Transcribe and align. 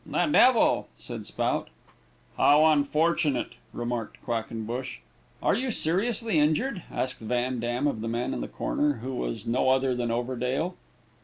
"The 0.03 0.25
devil!" 0.25 0.87
said 0.97 1.27
Spout. 1.27 1.69
"How 2.35 2.65
unfortunate!" 2.65 3.51
remarked 3.71 4.17
Quackenbush. 4.25 4.97
"Are 5.43 5.53
you 5.53 5.69
seriously 5.69 6.39
injured?" 6.39 6.81
asked 6.91 7.19
Van 7.19 7.59
Dam 7.59 7.85
of 7.85 8.01
the 8.01 8.07
man 8.07 8.33
in 8.33 8.41
the 8.41 8.47
corner, 8.47 8.93
who 9.03 9.13
was 9.13 9.45
no 9.45 9.69
other 9.69 9.93
than 9.93 10.09
Overdale. 10.09 10.73